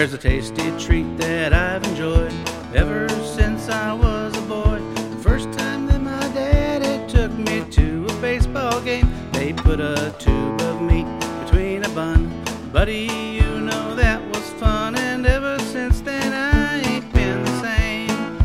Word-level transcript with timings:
There's 0.00 0.14
a 0.14 0.16
tasty 0.16 0.70
treat 0.78 1.18
that 1.18 1.52
I've 1.52 1.84
enjoyed 1.84 2.32
ever 2.74 3.06
since 3.22 3.68
I 3.68 3.92
was 3.92 4.34
a 4.34 4.40
boy. 4.40 4.80
The 4.94 5.22
first 5.22 5.52
time 5.52 5.84
that 5.88 6.00
my 6.00 6.26
daddy 6.32 7.06
took 7.06 7.30
me 7.32 7.66
to 7.72 8.06
a 8.06 8.12
baseball 8.22 8.80
game, 8.80 9.12
they 9.32 9.52
put 9.52 9.78
a 9.78 10.14
tube 10.18 10.58
of 10.62 10.80
meat 10.80 11.04
between 11.44 11.84
a 11.84 11.88
bun. 11.90 12.32
Buddy, 12.72 13.10
you 13.10 13.60
know 13.60 13.94
that 13.94 14.26
was 14.28 14.48
fun, 14.52 14.96
and 14.96 15.26
ever 15.26 15.58
since 15.58 16.00
then 16.00 16.32
I 16.32 16.80
ain't 16.80 17.12
been 17.12 17.44
the 17.44 17.60
same. 17.60 18.38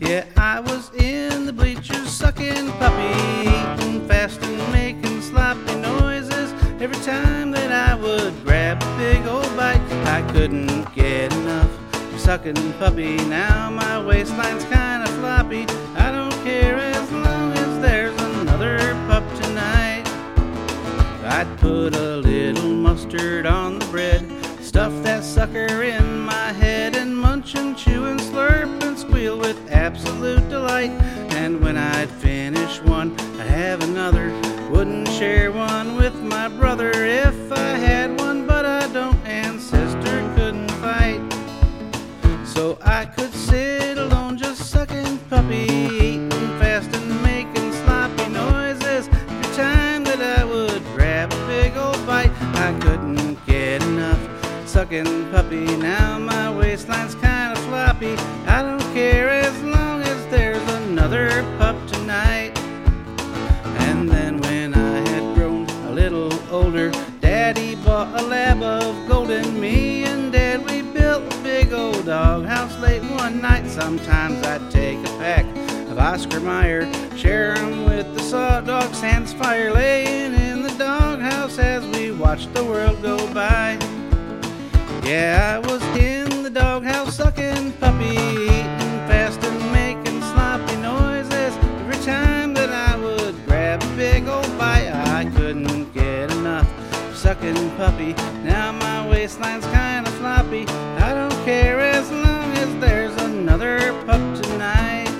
Yeah, 0.00 0.24
I 0.38 0.60
was 0.60 0.90
in 0.94 1.44
the 1.44 1.52
bleachers 1.52 2.08
sucking 2.08 2.72
puppy, 2.80 3.46
eating 3.46 4.08
fast 4.08 4.40
and 4.40 4.72
making 4.72 5.20
sloppy 5.20 5.74
noises 5.74 6.50
every 6.80 6.96
time 7.04 7.50
that 7.50 7.70
I 7.70 7.94
would 7.94 8.42
grab 8.42 8.82
a 8.82 8.96
big 8.96 9.26
old 9.26 9.41
couldn't 10.32 10.94
get 10.94 11.30
enough 11.34 11.70
of 11.94 12.18
sucking 12.20 12.72
puppy. 12.74 13.16
Now 13.26 13.70
my 13.70 13.98
waistline's 13.98 14.64
kinda 14.64 15.06
floppy. 15.20 15.66
I 15.94 16.10
don't 16.10 16.32
care 16.42 16.76
as 16.76 17.12
long 17.12 17.52
as 17.52 17.80
there's 17.82 18.18
another 18.22 18.78
pup 19.08 19.24
tonight. 19.42 20.04
I'd 21.26 21.48
put 21.58 21.94
a 21.94 22.16
little 22.16 22.70
mustard 22.70 23.44
on 23.44 23.78
the 23.78 23.84
bread, 23.86 24.24
stuff 24.62 24.92
that 25.02 25.22
sucker 25.22 25.82
in 25.82 26.20
my 26.20 26.52
head, 26.52 26.96
and 26.96 27.14
munch 27.14 27.54
and 27.54 27.76
chew 27.76 28.06
and 28.06 28.18
slurp 28.18 28.82
and 28.82 28.98
squeal 28.98 29.36
with 29.38 29.58
absolute 29.70 30.48
delight. 30.48 30.92
And 31.42 31.60
when 31.60 31.76
I'd 31.76 32.10
finish 32.10 32.80
one, 32.80 33.14
I'd 33.38 33.48
have 33.48 33.82
another. 33.82 34.32
Wouldn't 34.70 35.08
share 35.08 35.52
one 35.52 35.96
with 35.96 36.14
my 36.22 36.48
brother 36.48 36.90
if 36.90 37.52
I 37.52 37.76
had 37.76 38.18
one, 38.18 38.46
but 38.46 38.64
I 38.64 38.86
don't, 38.94 39.18
I 42.80 43.04
could 43.04 43.32
sit 43.32 43.98
alone 43.98 44.38
just 44.38 44.70
sucking 44.70 45.18
puppy, 45.30 45.66
eating 46.00 46.30
fast 46.58 46.94
and 46.94 47.22
making 47.22 47.72
sloppy 47.72 48.28
noises 48.28 49.08
every 49.08 49.54
time 49.56 50.04
that 50.04 50.20
I 50.38 50.44
would 50.44 50.82
grab 50.94 51.32
a 51.32 51.46
big 51.46 51.76
old 51.76 52.04
bite. 52.06 52.30
I 52.66 52.76
couldn't 52.80 53.44
get 53.46 53.82
enough 53.82 54.20
sucking 54.66 55.30
puppy. 55.30 55.66
Now 55.76 56.18
my 56.18 56.48
waistline's 56.50 57.14
kinda 57.16 57.56
floppy. 57.68 58.14
I 58.46 58.62
don't 58.62 58.94
care 58.94 59.28
as 59.28 59.56
long 59.62 60.02
as 60.02 60.26
there's 60.30 60.66
another 60.84 61.44
pup 61.58 61.76
tonight. 61.88 62.52
And 63.86 64.08
then 64.08 64.40
when 64.40 64.74
I 64.74 64.98
had 65.10 65.34
grown 65.34 65.66
a 65.88 65.90
little 65.90 66.32
older, 66.50 66.90
Daddy 67.20 67.74
bought 67.74 68.08
a 68.20 68.22
lab 68.22 68.62
of 68.62 69.08
golden. 69.08 69.60
Me 69.60 69.81
doghouse 72.04 72.76
late 72.80 73.02
one 73.02 73.40
night. 73.40 73.66
Sometimes 73.68 74.44
I'd 74.44 74.70
take 74.70 74.98
a 74.98 75.12
pack 75.18 75.46
of 75.90 75.98
Oscar 75.98 76.40
Mayer, 76.40 76.88
share 77.16 77.56
'em 77.56 77.84
with 77.84 78.12
the 78.14 78.22
saw 78.22 78.60
dog 78.60 78.94
sans 78.94 79.32
fire, 79.32 79.72
laying 79.72 80.34
in 80.34 80.62
the 80.62 80.74
doghouse 80.78 81.58
as 81.58 81.86
we 81.86 82.10
watched 82.10 82.52
the 82.54 82.64
world 82.64 83.00
go 83.02 83.18
by. 83.32 83.78
Yeah, 85.04 85.56
I 85.56 85.58
was 85.68 85.82
in 85.96 86.42
the 86.42 86.50
doghouse 86.50 87.16
sucking 87.16 87.72
puppy, 87.80 88.16
eating 88.16 88.98
fast 89.08 89.42
and 89.44 89.72
making 89.72 90.20
sloppy 90.22 90.76
noises 90.76 91.54
every 91.80 92.04
time 92.04 92.54
that 92.54 92.70
I 92.70 92.96
would 92.96 93.34
grab 93.46 93.82
a 93.82 93.96
big 93.96 94.28
old 94.28 94.58
bite. 94.58 94.90
I 94.92 95.24
couldn't 95.36 95.92
get 95.94 96.32
enough 96.32 96.68
of 97.10 97.16
sucking 97.16 97.70
puppy. 97.76 98.14
Now 98.44 98.72
my 98.72 99.08
waistline's 99.08 99.66
kinda 99.66 100.10
floppy. 100.12 100.66
I 100.98 101.14
don't 101.14 101.31
care 101.44 101.80
as 101.80 102.08
long 102.10 102.52
as 102.58 102.70
there's 102.80 103.16
another 103.22 103.92
pup 104.06 104.22
tonight. 104.42 105.10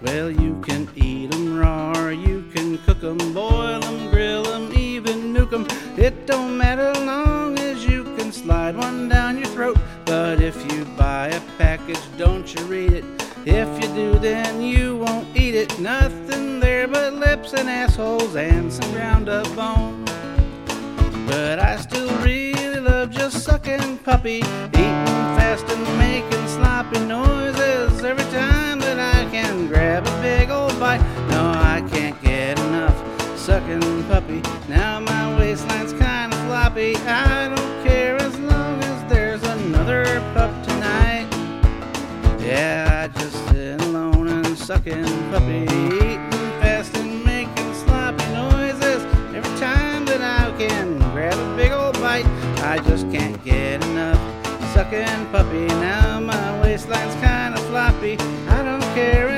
Well, 0.00 0.30
you 0.30 0.60
can 0.62 0.88
eat 0.94 1.34
'em 1.34 1.58
raw, 1.58 1.92
or 1.98 2.12
you 2.12 2.44
can 2.54 2.78
cook 2.86 3.02
'em, 3.02 3.18
boil 3.32 3.82
'em, 3.82 4.10
grill 4.10 4.46
'em, 4.46 4.72
even 4.74 5.34
nuke 5.34 5.52
'em. 5.52 5.66
It 5.96 6.26
don't 6.26 6.56
matter 6.56 6.92
long 7.04 7.58
as 7.58 7.84
you 7.84 8.04
can 8.16 8.30
slide 8.32 8.76
one 8.76 9.08
down 9.08 9.38
your 9.38 9.46
throat. 9.56 9.78
But 10.04 10.40
if 10.40 10.56
you 10.70 10.84
buy 10.96 11.28
a 11.28 11.40
package, 11.58 12.04
don't 12.16 12.46
you 12.54 12.64
read 12.66 12.92
it. 12.92 13.04
If 13.44 13.68
you 13.80 13.88
do, 13.94 14.18
then 14.20 14.62
you 14.62 14.96
won't 15.04 15.26
eat 15.34 15.54
it. 15.54 15.80
Nothing 15.80 16.60
there 16.60 16.86
but 16.86 17.14
lips 17.14 17.54
and 17.54 17.68
assholes 17.68 18.36
and 18.36 18.72
some 18.72 18.90
ground 18.92 19.28
up 19.28 19.48
bone. 19.56 20.04
But 21.26 21.58
I 21.58 21.76
still 21.76 22.10
really 22.22 22.80
love 22.80 23.10
just 23.10 23.44
sucking 23.44 23.98
puppy, 23.98 24.42
eating 24.74 25.07
fast 25.58 25.76
and 25.76 25.98
making 25.98 26.48
sloppy 26.48 27.00
noises 27.00 28.04
every 28.04 28.24
time 28.24 28.78
that 28.80 28.98
I 28.98 29.28
can 29.30 29.66
grab 29.68 30.06
a 30.06 30.22
big 30.22 30.50
old 30.50 30.78
bite. 30.78 31.00
No, 31.30 31.52
I 31.54 31.82
can't 31.90 32.20
get 32.22 32.58
enough 32.58 32.96
sucking 33.38 34.04
puppy. 34.04 34.42
Now 34.68 35.00
my 35.00 35.38
waistline's 35.38 35.92
kinda 35.92 36.36
floppy. 36.46 36.96
I 36.96 37.48
don't 37.48 37.84
care 37.84 38.16
as 38.16 38.38
long 38.38 38.82
as 38.82 39.12
there's 39.12 39.42
another 39.42 40.04
pup 40.34 40.50
tonight. 40.64 41.26
Yeah, 42.38 43.04
I 43.04 43.18
just 43.18 43.36
sit 43.48 43.80
alone 43.82 44.28
and 44.28 44.58
sucking 44.58 45.06
puppy, 45.30 45.62
eating 45.64 46.30
fast 46.60 46.96
and 46.96 47.24
making 47.24 47.74
sloppy 47.74 48.26
noises 48.32 49.02
every 49.34 49.58
time 49.58 50.04
that 50.06 50.22
I 50.22 50.52
can 50.58 50.98
grab 51.12 51.34
a 51.34 51.56
big 51.56 51.72
old 51.72 51.94
bite. 52.00 52.26
I 52.62 52.78
just 52.78 53.10
can't 53.10 53.42
get 53.44 53.67
sucking 54.78 55.26
puppy. 55.32 55.66
Now 55.66 56.20
my 56.20 56.60
waistline's 56.60 57.16
kinda 57.16 57.58
floppy. 57.68 58.16
I 58.48 58.62
don't 58.62 58.94
care 58.94 59.37